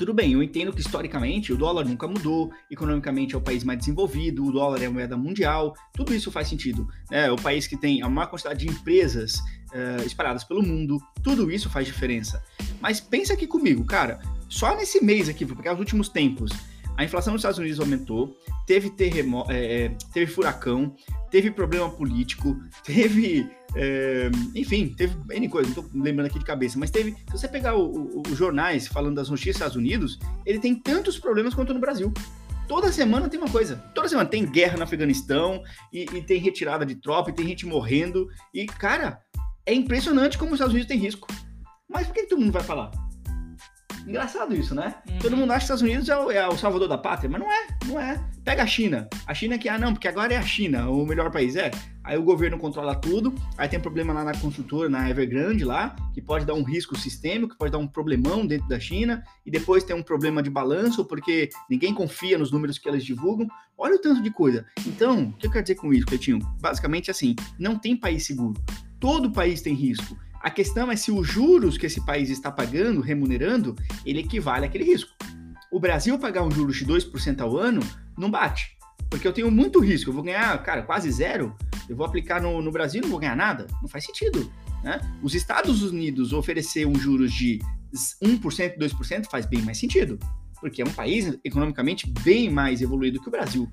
tudo 0.00 0.14
bem, 0.14 0.32
eu 0.32 0.42
entendo 0.42 0.72
que 0.72 0.80
historicamente 0.80 1.52
o 1.52 1.58
dólar 1.58 1.84
nunca 1.84 2.08
mudou, 2.08 2.50
economicamente 2.70 3.34
é 3.34 3.38
o 3.38 3.40
país 3.40 3.62
mais 3.62 3.80
desenvolvido, 3.80 4.46
o 4.46 4.50
dólar 4.50 4.80
é 4.82 4.86
a 4.86 4.90
moeda 4.90 5.14
mundial, 5.14 5.74
tudo 5.92 6.14
isso 6.14 6.32
faz 6.32 6.48
sentido. 6.48 6.88
Né? 7.10 7.26
É 7.26 7.30
o 7.30 7.36
país 7.36 7.66
que 7.66 7.76
tem 7.76 8.02
a 8.02 8.08
maior 8.08 8.28
quantidade 8.28 8.64
de 8.64 8.72
empresas 8.72 9.34
uh, 9.34 10.02
espalhadas 10.06 10.42
pelo 10.42 10.62
mundo, 10.62 10.98
tudo 11.22 11.50
isso 11.50 11.68
faz 11.68 11.86
diferença. 11.86 12.42
Mas 12.80 12.98
pensa 12.98 13.34
aqui 13.34 13.46
comigo, 13.46 13.84
cara, 13.84 14.20
só 14.48 14.74
nesse 14.74 15.04
mês 15.04 15.28
aqui, 15.28 15.44
porque 15.44 15.68
os 15.68 15.78
últimos 15.78 16.08
tempos, 16.08 16.50
a 16.96 17.04
inflação 17.04 17.34
nos 17.34 17.40
Estados 17.40 17.58
Unidos 17.58 17.78
aumentou, 17.78 18.34
teve 18.66 18.88
terremoto, 18.88 19.52
é, 19.52 19.82
é, 19.84 19.88
teve 20.14 20.32
furacão, 20.32 20.96
teve 21.30 21.50
problema 21.50 21.90
político, 21.90 22.56
teve 22.82 23.50
é, 23.74 24.30
enfim, 24.54 24.88
teve 24.96 25.16
N 25.30 25.48
coisa, 25.48 25.68
não 25.68 25.82
tô 25.82 25.88
lembrando 25.94 26.26
aqui 26.26 26.38
de 26.38 26.44
cabeça, 26.44 26.78
mas 26.78 26.90
teve. 26.90 27.12
Se 27.12 27.32
você 27.32 27.48
pegar 27.48 27.76
os 27.76 28.36
jornais 28.36 28.86
falando 28.86 29.16
das 29.16 29.30
notícias 29.30 29.54
dos 29.54 29.60
Estados 29.60 29.76
Unidos, 29.76 30.18
ele 30.44 30.58
tem 30.58 30.74
tantos 30.74 31.18
problemas 31.18 31.54
quanto 31.54 31.72
no 31.72 31.80
Brasil. 31.80 32.12
Toda 32.66 32.92
semana 32.92 33.28
tem 33.28 33.38
uma 33.38 33.50
coisa. 33.50 33.76
Toda 33.94 34.08
semana 34.08 34.28
tem 34.28 34.46
guerra 34.46 34.76
no 34.76 34.84
Afeganistão, 34.84 35.62
e, 35.92 36.02
e 36.02 36.22
tem 36.22 36.40
retirada 36.40 36.86
de 36.86 36.94
tropa, 36.94 37.30
e 37.30 37.32
tem 37.32 37.46
gente 37.46 37.66
morrendo. 37.66 38.28
E, 38.54 38.66
cara, 38.66 39.20
é 39.66 39.74
impressionante 39.74 40.38
como 40.38 40.52
os 40.52 40.56
Estados 40.56 40.72
Unidos 40.72 40.88
têm 40.88 40.98
risco. 40.98 41.26
Mas 41.88 42.06
por 42.06 42.14
que 42.14 42.26
todo 42.26 42.40
mundo 42.40 42.52
vai 42.52 42.62
falar? 42.62 42.90
Engraçado 44.06 44.54
isso, 44.54 44.74
né? 44.74 44.94
Uhum. 45.08 45.18
Todo 45.18 45.36
mundo 45.36 45.50
acha 45.52 45.66
que 45.66 45.72
os 45.72 45.80
Estados 45.80 45.82
Unidos 45.82 46.08
é 46.08 46.16
o, 46.16 46.30
é 46.30 46.48
o, 46.48 46.56
salvador 46.56 46.88
da 46.88 46.98
pátria, 46.98 47.28
mas 47.28 47.40
não 47.40 47.50
é, 47.50 47.66
não 47.86 48.00
é. 48.00 48.20
Pega 48.44 48.62
a 48.62 48.66
China. 48.66 49.08
A 49.26 49.34
China 49.34 49.58
que, 49.58 49.68
ah, 49.68 49.78
não, 49.78 49.92
porque 49.92 50.08
agora 50.08 50.34
é 50.34 50.36
a 50.36 50.42
China, 50.42 50.88
o 50.88 51.06
melhor 51.06 51.30
país. 51.30 51.56
É. 51.56 51.70
Aí 52.02 52.16
o 52.16 52.22
governo 52.22 52.58
controla 52.58 52.94
tudo, 52.94 53.34
aí 53.58 53.68
tem 53.68 53.78
problema 53.78 54.12
lá 54.12 54.24
na 54.24 54.34
construtora, 54.34 54.88
na 54.88 55.08
Evergrande 55.08 55.64
lá, 55.64 55.94
que 56.14 56.20
pode 56.20 56.46
dar 56.46 56.54
um 56.54 56.62
risco 56.62 56.98
sistêmico, 56.98 57.52
que 57.52 57.58
pode 57.58 57.70
dar 57.70 57.78
um 57.78 57.86
problemão 57.86 58.46
dentro 58.46 58.66
da 58.68 58.80
China, 58.80 59.22
e 59.44 59.50
depois 59.50 59.84
tem 59.84 59.94
um 59.94 60.02
problema 60.02 60.42
de 60.42 60.48
balanço, 60.48 61.04
porque 61.04 61.50
ninguém 61.68 61.94
confia 61.94 62.38
nos 62.38 62.50
números 62.50 62.78
que 62.78 62.88
eles 62.88 63.04
divulgam. 63.04 63.46
Olha 63.76 63.96
o 63.96 63.98
tanto 63.98 64.22
de 64.22 64.30
coisa. 64.30 64.64
Então, 64.86 65.24
o 65.24 65.32
que 65.34 65.46
eu 65.46 65.50
quero 65.50 65.62
dizer 65.62 65.74
com 65.74 65.92
isso, 65.92 66.06
Cleitinho? 66.06 66.38
Basicamente 66.60 67.10
assim, 67.10 67.36
não 67.58 67.78
tem 67.78 67.94
país 67.94 68.26
seguro. 68.26 68.60
Todo 68.98 69.30
país 69.30 69.62
tem 69.62 69.74
risco. 69.74 70.16
A 70.40 70.50
questão 70.50 70.90
é 70.90 70.96
se 70.96 71.12
os 71.12 71.26
juros 71.26 71.76
que 71.76 71.84
esse 71.84 72.04
país 72.04 72.30
está 72.30 72.50
pagando, 72.50 73.02
remunerando, 73.02 73.76
ele 74.06 74.20
equivale 74.20 74.64
àquele 74.64 74.84
risco. 74.84 75.10
O 75.70 75.78
Brasil 75.78 76.18
pagar 76.18 76.42
um 76.42 76.50
juros 76.50 76.76
de 76.76 76.86
2% 76.86 77.40
ao 77.40 77.58
ano 77.58 77.80
não 78.16 78.30
bate. 78.30 78.76
Porque 79.10 79.28
eu 79.28 79.32
tenho 79.32 79.50
muito 79.50 79.80
risco. 79.80 80.08
Eu 80.08 80.14
vou 80.14 80.22
ganhar, 80.22 80.56
cara, 80.62 80.82
quase 80.82 81.10
zero. 81.10 81.54
Eu 81.88 81.94
vou 81.94 82.06
aplicar 82.06 82.40
no, 82.40 82.62
no 82.62 82.72
Brasil 82.72 83.02
não 83.02 83.10
vou 83.10 83.18
ganhar 83.18 83.36
nada. 83.36 83.66
Não 83.82 83.88
faz 83.88 84.04
sentido. 84.04 84.50
Né? 84.82 84.98
Os 85.22 85.34
Estados 85.34 85.82
Unidos 85.82 86.32
oferecer 86.32 86.86
um 86.86 86.94
juros 86.94 87.32
de 87.32 87.58
1%, 88.22 88.78
2% 88.78 89.26
faz 89.26 89.44
bem 89.44 89.60
mais 89.60 89.78
sentido. 89.78 90.18
Porque 90.58 90.80
é 90.80 90.84
um 90.84 90.92
país 90.92 91.38
economicamente 91.44 92.08
bem 92.22 92.50
mais 92.50 92.80
evoluído 92.80 93.20
que 93.20 93.28
o 93.28 93.32
Brasil. 93.32 93.70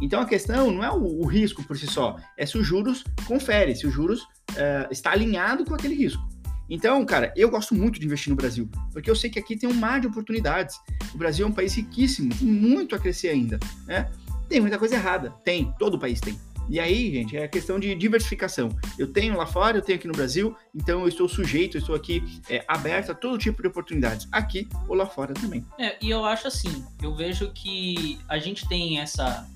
Então 0.00 0.20
a 0.20 0.26
questão 0.26 0.70
não 0.70 0.82
é 0.82 0.90
o, 0.90 1.22
o 1.22 1.26
risco 1.26 1.62
por 1.64 1.76
si 1.76 1.86
só, 1.86 2.16
é 2.36 2.46
se 2.46 2.56
os 2.56 2.66
juros 2.66 3.04
confere, 3.26 3.74
se 3.74 3.86
os 3.86 3.92
juros 3.92 4.22
uh, 4.22 4.90
está 4.90 5.12
alinhado 5.12 5.64
com 5.64 5.74
aquele 5.74 5.94
risco. 5.94 6.22
Então, 6.68 7.04
cara, 7.04 7.32
eu 7.36 7.50
gosto 7.50 7.74
muito 7.74 7.98
de 7.98 8.06
investir 8.06 8.30
no 8.30 8.36
Brasil, 8.36 8.70
porque 8.92 9.10
eu 9.10 9.16
sei 9.16 9.28
que 9.28 9.40
aqui 9.40 9.56
tem 9.56 9.68
um 9.68 9.74
mar 9.74 10.00
de 10.00 10.06
oportunidades. 10.06 10.76
O 11.12 11.18
Brasil 11.18 11.44
é 11.44 11.48
um 11.48 11.52
país 11.52 11.74
riquíssimo, 11.74 12.32
tem 12.32 12.46
muito 12.46 12.94
a 12.94 12.98
crescer 12.98 13.28
ainda, 13.28 13.58
né? 13.86 14.08
Tem 14.48 14.60
muita 14.60 14.78
coisa 14.78 14.94
errada, 14.94 15.30
tem, 15.44 15.74
todo 15.78 15.98
país 15.98 16.20
tem. 16.20 16.38
E 16.68 16.78
aí, 16.78 17.12
gente, 17.12 17.36
é 17.36 17.48
questão 17.48 17.80
de 17.80 17.92
diversificação. 17.96 18.68
Eu 18.96 19.12
tenho 19.12 19.36
lá 19.36 19.44
fora, 19.44 19.78
eu 19.78 19.82
tenho 19.82 19.98
aqui 19.98 20.06
no 20.06 20.12
Brasil, 20.12 20.56
então 20.72 21.00
eu 21.00 21.08
estou 21.08 21.28
sujeito, 21.28 21.76
eu 21.76 21.80
estou 21.80 21.96
aqui 21.96 22.22
é, 22.48 22.64
aberto 22.68 23.10
a 23.10 23.14
todo 23.14 23.36
tipo 23.36 23.60
de 23.60 23.66
oportunidades, 23.66 24.28
aqui 24.30 24.68
ou 24.86 24.94
lá 24.94 25.04
fora 25.04 25.34
também. 25.34 25.66
É, 25.76 25.96
e 26.00 26.08
eu 26.08 26.24
acho 26.24 26.46
assim, 26.46 26.84
eu 27.02 27.12
vejo 27.12 27.50
que 27.52 28.20
a 28.28 28.38
gente 28.38 28.68
tem 28.68 29.00
essa 29.00 29.48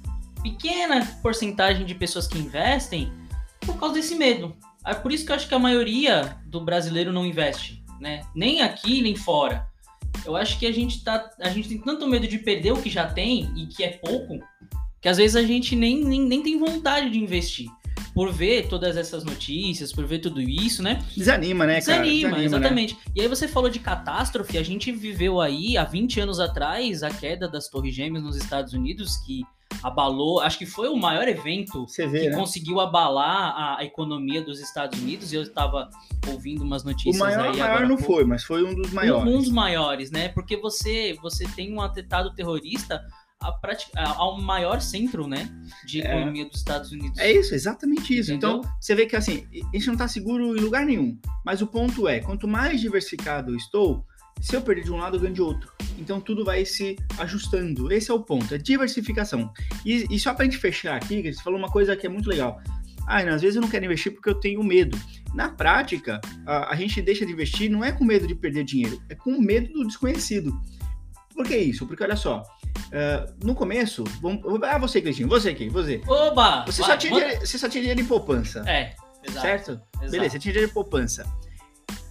pequena 0.44 1.04
porcentagem 1.22 1.86
de 1.86 1.94
pessoas 1.94 2.26
que 2.26 2.38
investem 2.38 3.10
por 3.60 3.78
causa 3.78 3.94
desse 3.94 4.14
medo. 4.14 4.54
É 4.86 4.92
por 4.92 5.10
isso 5.10 5.24
que 5.24 5.32
eu 5.32 5.36
acho 5.36 5.48
que 5.48 5.54
a 5.54 5.58
maioria 5.58 6.36
do 6.46 6.60
brasileiro 6.60 7.10
não 7.10 7.24
investe, 7.24 7.82
né? 7.98 8.20
Nem 8.34 8.60
aqui, 8.60 9.00
nem 9.00 9.16
fora. 9.16 9.66
Eu 10.26 10.36
acho 10.36 10.58
que 10.58 10.66
a 10.66 10.72
gente 10.72 11.02
tá, 11.02 11.30
a 11.40 11.48
gente 11.48 11.68
tem 11.68 11.78
tanto 11.78 12.06
medo 12.06 12.28
de 12.28 12.38
perder 12.38 12.72
o 12.72 12.80
que 12.80 12.90
já 12.90 13.06
tem 13.06 13.50
e 13.56 13.66
que 13.66 13.82
é 13.82 13.88
pouco, 13.88 14.38
que 15.00 15.08
às 15.08 15.16
vezes 15.16 15.34
a 15.34 15.42
gente 15.42 15.74
nem, 15.74 16.04
nem, 16.04 16.20
nem 16.20 16.42
tem 16.42 16.58
vontade 16.58 17.08
de 17.08 17.18
investir. 17.18 17.68
Por 18.14 18.32
ver 18.32 18.68
todas 18.68 18.96
essas 18.96 19.24
notícias, 19.24 19.92
por 19.92 20.06
ver 20.06 20.20
tudo 20.20 20.40
isso, 20.40 20.82
né? 20.82 21.02
Desanima, 21.16 21.66
né, 21.66 21.80
cara? 21.80 22.02
Desanima, 22.02 22.36
Desanima, 22.36 22.44
exatamente. 22.44 22.96
E 23.14 23.20
aí 23.20 23.26
você 23.26 23.48
falou 23.48 23.68
de 23.68 23.80
catástrofe, 23.80 24.56
a 24.56 24.62
gente 24.62 24.92
viveu 24.92 25.40
aí 25.40 25.76
há 25.76 25.84
20 25.84 26.20
anos 26.20 26.38
atrás 26.38 27.02
a 27.02 27.10
queda 27.10 27.48
das 27.48 27.68
Torres 27.68 27.92
Gêmeas 27.92 28.22
nos 28.22 28.36
Estados 28.36 28.72
Unidos, 28.72 29.16
que 29.16 29.42
abalou, 29.82 30.40
acho 30.40 30.58
que 30.58 30.66
foi 30.66 30.88
o 30.88 30.96
maior 30.96 31.26
evento 31.28 31.86
vê, 31.96 32.20
que 32.20 32.28
né? 32.30 32.36
conseguiu 32.36 32.80
abalar 32.80 33.54
a, 33.56 33.78
a 33.80 33.84
economia 33.84 34.42
dos 34.42 34.60
Estados 34.60 35.00
Unidos. 35.00 35.32
Eu 35.32 35.42
estava 35.42 35.90
ouvindo 36.28 36.62
umas 36.62 36.84
notícias 36.84 37.16
O 37.16 37.18
maior, 37.18 37.40
aí 37.44 37.50
maior 37.52 37.64
agora 37.70 37.84
há 37.84 37.88
não 37.88 37.96
pouco. 37.96 38.12
foi, 38.14 38.24
mas 38.24 38.44
foi 38.44 38.64
um 38.64 38.74
dos 38.74 38.92
maiores. 38.92 39.32
Um, 39.32 39.36
um 39.36 39.38
dos 39.38 39.50
maiores, 39.50 40.10
né? 40.10 40.28
Porque 40.28 40.56
você, 40.56 41.16
você 41.22 41.46
tem 41.54 41.72
um 41.72 41.80
atentado 41.80 42.34
terrorista 42.34 43.02
ao 44.16 44.40
maior 44.40 44.80
centro, 44.80 45.26
né, 45.26 45.50
de 45.86 46.00
É. 46.00 46.06
economia 46.16 46.46
dos 46.46 46.56
Estados 46.56 46.92
Unidos. 46.92 47.18
É 47.18 47.30
isso, 47.30 47.54
exatamente 47.54 48.16
isso. 48.18 48.32
Entendeu? 48.32 48.58
Então, 48.60 48.70
você 48.80 48.94
vê 48.94 49.04
que 49.04 49.14
assim, 49.16 49.46
a 49.52 49.76
gente 49.76 49.86
não 49.88 49.96
tá 49.96 50.08
seguro 50.08 50.56
em 50.56 50.60
lugar 50.60 50.86
nenhum. 50.86 51.18
Mas 51.44 51.60
o 51.60 51.66
ponto 51.66 52.08
é, 52.08 52.20
quanto 52.20 52.48
mais 52.48 52.80
diversificado 52.80 53.52
eu 53.52 53.56
estou, 53.56 54.02
se 54.40 54.54
eu 54.54 54.62
perder 54.62 54.84
de 54.84 54.92
um 54.92 54.96
lado, 54.96 55.16
eu 55.16 55.20
ganho 55.20 55.34
de 55.34 55.42
outro. 55.42 55.72
Então 55.98 56.20
tudo 56.20 56.44
vai 56.44 56.64
se 56.64 56.96
ajustando. 57.18 57.92
Esse 57.92 58.10
é 58.10 58.14
o 58.14 58.20
ponto, 58.20 58.54
é 58.54 58.58
diversificação. 58.58 59.52
E, 59.84 60.06
e 60.10 60.18
só 60.18 60.34
pra 60.34 60.44
gente 60.44 60.58
fechar 60.58 60.96
aqui, 60.96 61.32
você 61.32 61.42
falou 61.42 61.58
uma 61.58 61.70
coisa 61.70 61.96
que 61.96 62.06
é 62.06 62.10
muito 62.10 62.28
legal. 62.28 62.60
Ah, 63.06 63.18
às 63.18 63.42
vezes 63.42 63.56
eu 63.56 63.62
não 63.62 63.68
quero 63.68 63.84
investir 63.84 64.12
porque 64.12 64.28
eu 64.28 64.34
tenho 64.34 64.62
medo. 64.62 64.98
Na 65.34 65.48
prática, 65.48 66.20
a, 66.46 66.72
a 66.72 66.76
gente 66.76 67.02
deixa 67.02 67.26
de 67.26 67.32
investir 67.32 67.70
não 67.70 67.84
é 67.84 67.92
com 67.92 68.04
medo 68.04 68.26
de 68.26 68.34
perder 68.34 68.64
dinheiro, 68.64 69.00
é 69.08 69.14
com 69.14 69.38
medo 69.38 69.72
do 69.72 69.86
desconhecido. 69.86 70.58
Por 71.34 71.44
que 71.46 71.56
isso? 71.56 71.86
Porque 71.86 72.02
olha 72.02 72.16
só, 72.16 72.42
ah, 72.92 73.26
no 73.42 73.54
começo, 73.54 74.04
vamos, 74.22 74.40
ah, 74.62 74.78
você, 74.78 75.02
Cleitinho, 75.02 75.28
você 75.28 75.50
aqui, 75.50 75.68
você. 75.68 76.00
Oba! 76.06 76.64
Você, 76.66 76.80
vai, 76.82 76.90
só 76.92 76.96
tinha 76.96 77.12
dinheiro, 77.12 77.40
você 77.46 77.58
só 77.58 77.68
tinha 77.68 77.82
dinheiro 77.82 78.00
em 78.00 78.06
poupança, 78.06 78.64
É, 78.66 78.94
exato. 79.26 79.40
certo? 79.40 79.70
exato. 79.72 80.10
Beleza, 80.10 80.32
você 80.32 80.38
tinha 80.38 80.52
dinheiro 80.52 80.70
em 80.70 80.74
poupança. 80.74 81.26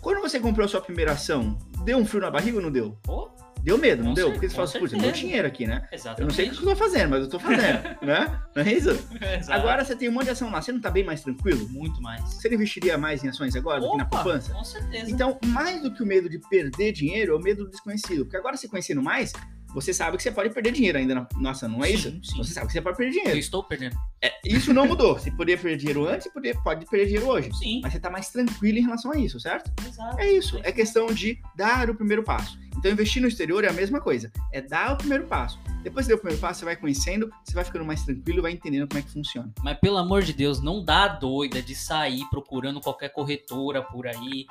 Quando 0.01 0.20
você 0.20 0.39
comprou 0.39 0.65
a 0.65 0.68
sua 0.68 0.82
primeira 0.82 1.13
ação, 1.13 1.58
deu 1.84 1.98
um 1.98 2.06
frio 2.06 2.22
na 2.22 2.32
barriga 2.32 2.58
ou 2.58 2.63
não 2.63 2.72
deu? 2.72 2.98
Pô, 3.04 3.32
Deu 3.62 3.78
medo, 3.78 4.04
não 4.04 4.10
Com 4.10 4.16
deu? 4.16 4.25
cer- 4.25 4.34
Porque 4.34 4.50
você 4.50 4.56
fala 4.56 4.68
assim, 4.68 4.80
putz, 4.80 4.92
eu 4.92 5.00
tenho 5.00 5.04
certeza. 5.12 5.25
dinheiro 5.25 5.48
aqui, 5.48 5.66
né? 5.66 5.88
exatamente. 5.90 6.20
Eu 6.20 6.25
não 6.28 6.34
sei 6.34 6.50
o 6.50 6.52
que 6.52 6.58
eu 6.60 6.66
tô 6.66 6.75
fazendo, 6.75 7.10
mas 7.12 7.22
eu 7.22 7.30
tô 7.30 7.40
fazendo, 7.40 7.82
né? 8.04 8.42
Não 8.54 8.62
é 8.62 8.74
isso? 8.74 8.90
Exato. 8.90 9.52
Agora 9.54 9.86
você 9.86 9.96
tem 9.96 10.10
um 10.10 10.12
monte 10.12 10.25
de 10.25 10.30
ação 10.32 10.52
lá, 10.52 10.62
você 10.62 10.74
não 10.74 10.82
tá 10.82 10.92
bem 10.92 11.06
mais 11.06 11.22
tranquilo? 11.22 11.70
Muito 11.70 12.02
mais. 12.02 12.22
Você 12.25 12.50
não 12.50 12.56
investiria 12.56 12.98
mais 12.98 13.24
em 13.24 13.30
ações 13.30 13.56
agora 13.56 13.80
do 13.80 13.90
que 13.90 13.96
na 13.98 14.04
Opa, 14.04 14.18
poupança? 14.22 14.52
Com 14.52 14.66
certeza. 14.66 15.10
Então, 15.10 15.40
mais 15.46 15.82
do 15.82 15.94
que 15.94 16.04
o 16.04 16.06
medo 16.06 16.28
de 16.30 16.40
perder 16.50 16.92
dinheiro, 16.92 17.32
é 17.32 17.36
o 17.38 17.40
medo 17.40 17.63
do 17.63 17.70
desconhecido. 17.72 18.25
Porque 18.25 18.36
agora, 18.36 18.58
você 18.58 18.68
conhecendo 18.68 19.02
mais, 19.02 19.32
você 19.74 19.94
sabe 19.94 20.18
que 20.18 20.24
você 20.24 20.32
pode 20.32 20.50
perder 20.53 20.72
dinheiro 20.72 20.98
ainda 20.98 21.15
na 21.15 21.27
nossa, 21.38 21.68
não 21.68 21.84
é 21.84 21.88
Sim, 21.88 21.94
isso? 21.94 22.20
sim. 22.24 22.38
Você 22.38 22.53
sabe 22.53 22.68
que 22.68 22.74
você 22.74 22.82
pode 22.82 22.98
perder 22.98 23.12
Eu 23.15 23.20
dinheiro. 23.22 23.39
estou 23.39 23.63
perdendo. 23.63 23.96
É, 24.22 24.32
isso 24.46 24.74
não 24.74 24.88
mudou. 24.88 25.13
Você 25.18 25.32
poderia 25.32 25.58
perder 25.62 25.77
dinheiro 25.77 26.08
antes, 26.08 26.24
você 26.25 26.30
poderia, 26.32 26.62
pode 26.62 26.86
perder 26.86 27.06
dinheiro 27.08 27.27
hoje. 27.27 27.51
Sim, 27.58 27.82
Mas 27.84 27.94
você 27.94 28.00
tá 28.00 28.10
mais 28.10 28.30
tranquilo 28.30 28.77
em 28.77 28.82
relação 28.82 29.12
a 29.12 29.18
isso, 29.18 29.39
certo? 29.39 29.72
exato. 29.88 30.20
É 30.20 30.32
isso. 30.32 30.60
É 30.63 30.72
questão 30.72 31.08
de 31.08 31.39
dar 31.56 31.89
o 31.89 31.96
primeiro 31.96 32.24
passo. 32.24 32.58
Então, 32.77 32.92
investir 32.92 33.22
no 33.22 33.27
exterior 33.27 33.63
é 33.63 33.70
a 33.70 33.74
mesma 33.74 34.01
coisa. 34.01 34.32
É 34.51 34.62
dar 34.62 34.94
o 34.94 34.98
primeiro 34.98 35.25
passo. 35.27 35.60
Depois 35.84 36.06
que 36.06 36.10
der 36.12 36.15
o 36.15 36.20
primeiro 36.20 36.42
passo, 36.42 36.60
você 36.60 36.65
vai 36.65 36.75
conhecendo, 36.75 37.30
você 37.44 37.53
vai 37.53 37.63
ficando 37.63 37.86
mais 37.86 38.03
tranquilo, 38.03 38.42
vai 38.42 38.51
entendendo 38.51 38.88
como 38.88 39.00
é 39.00 39.01
que 39.03 39.12
funciona. 39.12 39.51
Mas 39.63 39.77
pelo 39.80 39.98
amor 39.98 40.24
de 40.24 40.34
Deus, 40.34 40.62
não 40.62 40.84
dá 40.84 41.08
doida 41.08 41.62
de 41.62 41.75
sair 41.75 42.24
procurando 42.30 42.82
qualquer 42.82 43.10
corretora 43.10 43.82
por 43.82 44.08
aí, 44.08 44.46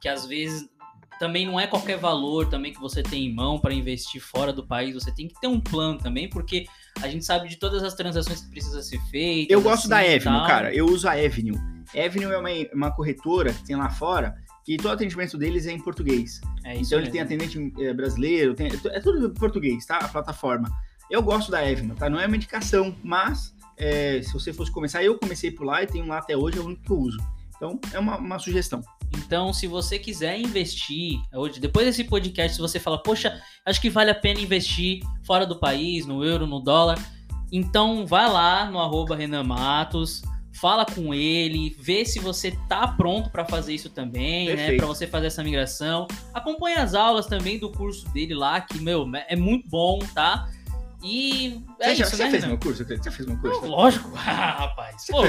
que 0.00 0.08
às 0.08 0.26
vezes 0.26 0.68
também 1.18 1.46
não 1.46 1.58
é 1.58 1.66
qualquer 1.66 1.96
valor 1.96 2.48
também 2.48 2.72
que 2.72 2.80
você 2.80 3.02
tem 3.02 3.26
em 3.26 3.34
mão 3.34 3.58
para 3.58 3.72
investir 3.72 4.20
fora 4.20 4.52
do 4.52 4.66
país. 4.66 4.94
Você 4.94 5.12
tem 5.12 5.28
que 5.28 5.40
ter 5.40 5.46
um 5.46 5.60
plano 5.60 5.98
também, 5.98 6.28
porque 6.28 6.66
a 7.02 7.08
gente 7.08 7.24
sabe 7.24 7.48
de 7.48 7.56
todas 7.56 7.82
as 7.82 7.94
transações 7.94 8.40
que 8.42 8.50
precisa 8.50 8.82
ser 8.82 9.00
feitas. 9.10 9.52
Eu 9.52 9.60
gosto 9.62 9.88
da 9.88 9.98
assim, 10.00 10.10
e 10.10 10.16
Avenue, 10.16 10.46
cara. 10.46 10.74
Eu 10.74 10.86
uso 10.86 11.08
a 11.08 11.12
Avenue. 11.12 11.58
Avenue 11.94 12.32
é 12.32 12.38
uma, 12.38 12.48
uma 12.72 12.90
corretora 12.90 13.52
que 13.52 13.64
tem 13.64 13.76
lá 13.76 13.90
fora 13.90 14.34
que 14.64 14.76
todo 14.78 14.92
atendimento 14.92 15.36
deles 15.36 15.66
é 15.66 15.72
em 15.72 15.80
português. 15.80 16.40
É 16.64 16.74
então 16.76 16.98
ele 16.98 17.10
mesmo. 17.10 17.12
tem 17.12 17.20
atendente 17.20 17.72
eh, 17.78 17.92
brasileiro, 17.92 18.54
tem- 18.54 18.68
é 18.68 19.00
tudo 19.00 19.26
em 19.26 19.34
português, 19.34 19.84
tá? 19.84 19.98
A 19.98 20.08
plataforma. 20.08 20.70
Eu 21.10 21.22
gosto 21.22 21.50
da 21.50 21.58
Avenue, 21.60 21.94
tá? 21.94 22.08
Não 22.08 22.18
é 22.18 22.26
uma 22.26 22.36
indicação, 22.36 22.96
mas 23.04 23.54
eh, 23.76 24.22
se 24.22 24.32
você 24.32 24.52
fosse 24.54 24.72
começar, 24.72 25.04
eu 25.04 25.18
comecei 25.18 25.50
por 25.50 25.64
lá 25.66 25.82
e 25.82 25.86
tenho 25.86 26.06
lá 26.06 26.18
até 26.18 26.34
hoje, 26.34 26.58
é 26.58 26.60
o 26.62 26.64
único 26.64 26.82
que 26.82 26.90
eu 26.90 26.98
uso. 26.98 27.18
Então 27.56 27.78
é 27.92 27.98
uma, 27.98 28.16
uma 28.16 28.38
sugestão. 28.38 28.80
Então, 29.18 29.52
se 29.52 29.66
você 29.66 29.98
quiser 29.98 30.38
investir 30.38 31.20
hoje, 31.32 31.60
depois 31.60 31.86
desse 31.86 32.04
podcast, 32.04 32.56
se 32.56 32.60
você 32.60 32.78
fala, 32.80 33.02
poxa, 33.02 33.40
acho 33.64 33.80
que 33.80 33.90
vale 33.90 34.10
a 34.10 34.14
pena 34.14 34.40
investir 34.40 35.00
fora 35.24 35.46
do 35.46 35.56
país, 35.56 36.06
no 36.06 36.24
euro, 36.24 36.46
no 36.46 36.60
dólar, 36.60 36.98
então 37.52 38.06
vai 38.06 38.30
lá 38.30 38.64
no 38.70 38.78
arroba 38.78 39.16
Renan 39.16 39.44
Matos, 39.44 40.22
fala 40.60 40.84
com 40.84 41.12
ele, 41.12 41.76
vê 41.78 42.04
se 42.04 42.18
você 42.18 42.52
tá 42.68 42.88
pronto 42.88 43.30
para 43.30 43.44
fazer 43.44 43.74
isso 43.74 43.90
também, 43.90 44.48
né? 44.48 44.56
Perfeito. 44.56 44.78
Para 44.78 44.86
você 44.86 45.06
fazer 45.06 45.26
essa 45.26 45.42
migração. 45.42 46.06
Acompanhe 46.32 46.76
as 46.76 46.94
aulas 46.94 47.26
também 47.26 47.58
do 47.58 47.70
curso 47.70 48.08
dele 48.10 48.34
lá, 48.34 48.60
que, 48.60 48.80
meu, 48.80 49.04
é 49.28 49.36
muito 49.36 49.68
bom, 49.68 49.98
tá? 50.14 50.48
E 51.04 51.62
é 51.80 51.88
você 51.90 51.94
já, 51.96 52.04
isso, 52.06 52.16
você 52.16 52.24
né, 52.24 52.30
fez 52.30 52.42
Renan? 52.44 52.54
meu 52.54 52.58
curso? 52.58 52.84
Você 52.84 52.96
já 52.96 53.10
fez 53.10 53.28
meu 53.28 53.36
curso? 53.38 53.66
Lógico, 53.66 54.10
Ah, 54.16 54.56
rapaz. 54.60 55.06
Pô? 55.10 55.22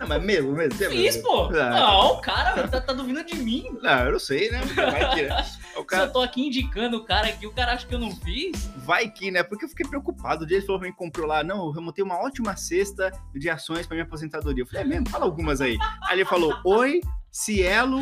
Não, 0.00 0.08
mas 0.08 0.22
mesmo, 0.24 0.52
mesmo. 0.52 0.74
você 0.76 0.90
fiz, 0.90 1.14
fez? 1.14 1.16
pô. 1.24 1.44
Ah, 1.54 1.70
Não, 1.70 2.06
o 2.14 2.20
cara 2.20 2.66
tá, 2.66 2.80
tá 2.80 2.92
duvidando 2.92 3.26
de 3.28 3.36
mim. 3.36 3.66
Não, 3.80 4.06
eu 4.06 4.12
não 4.12 4.18
sei, 4.18 4.50
né? 4.50 4.60
Vai 4.74 5.14
que, 5.14 5.22
né? 5.22 5.46
O 5.76 5.80
Se 5.80 5.86
cara, 5.86 6.04
eu 6.04 6.12
tô 6.12 6.20
aqui 6.20 6.46
indicando 6.46 6.98
o 6.98 7.04
cara 7.04 7.28
aqui, 7.28 7.46
o 7.46 7.52
cara 7.52 7.72
acha 7.72 7.86
que 7.86 7.94
eu 7.94 7.98
não 7.98 8.14
fiz. 8.16 8.66
vai 8.84 9.08
que, 9.08 9.30
né? 9.30 9.42
Porque 9.42 9.64
eu 9.64 9.68
fiquei 9.70 9.86
preocupado. 9.88 10.44
O 10.44 10.46
dia 10.46 10.58
ele 10.58 10.66
falou 10.66 10.78
pra 10.80 10.88
mim, 10.88 10.94
comprou 10.94 11.26
lá, 11.26 11.42
não, 11.42 11.72
eu 11.74 11.80
montei 11.80 12.04
uma 12.04 12.20
ótima 12.20 12.54
cesta 12.56 13.10
de 13.34 13.48
ações 13.48 13.86
pra 13.86 13.94
minha 13.94 14.04
aposentadoria. 14.04 14.62
Eu 14.62 14.66
falei, 14.66 14.82
é 14.82 14.84
mesmo? 14.86 15.08
Fala 15.08 15.24
algumas 15.24 15.60
aí. 15.62 15.78
Aí 16.08 16.18
ele 16.18 16.24
falou, 16.26 16.54
oi, 16.64 17.00
Cielo, 17.32 18.00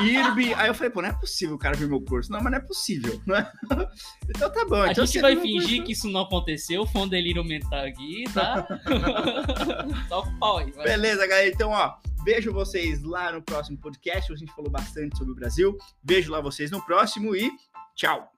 IRB. 0.00 0.54
Aí 0.54 0.68
eu 0.68 0.74
falei, 0.74 0.90
pô, 0.90 1.02
não 1.02 1.08
é 1.08 1.12
possível 1.12 1.56
o 1.56 1.58
cara 1.58 1.76
ver 1.76 1.88
meu 1.88 2.00
curso. 2.00 2.30
Não, 2.30 2.40
mas 2.40 2.52
não 2.52 2.58
é 2.58 2.62
possível, 2.62 3.20
não 3.26 3.34
é? 3.34 3.52
Então 4.28 4.52
tá 4.52 4.64
bom. 4.66 4.82
A 4.82 4.92
então 4.92 5.04
gente 5.04 5.20
vai 5.20 5.34
fingir 5.34 5.78
curso. 5.78 5.84
que 5.84 5.92
isso 5.92 6.08
não 6.08 6.20
aconteceu, 6.20 6.86
foi 6.86 7.02
um 7.02 7.08
delírio 7.08 7.42
mental 7.42 7.80
aqui, 7.80 8.24
tá? 8.32 8.62
Toca 10.08 10.28
o 10.28 10.38
pau 10.38 10.58
aí, 10.58 10.70
vai. 10.70 10.84
Beleza, 10.84 11.26
galera. 11.26 11.48
Então, 11.48 11.70
ó, 11.70 11.96
vejo 12.24 12.52
vocês 12.52 13.02
lá 13.02 13.32
no 13.32 13.42
próximo 13.42 13.78
podcast. 13.78 14.32
A 14.32 14.36
gente 14.36 14.52
falou 14.52 14.70
bastante 14.70 15.18
sobre 15.18 15.32
o 15.32 15.34
Brasil. 15.34 15.76
Vejo 16.04 16.30
lá 16.30 16.40
vocês 16.40 16.70
no 16.70 16.80
próximo 16.84 17.34
e 17.34 17.50
tchau. 17.96 18.37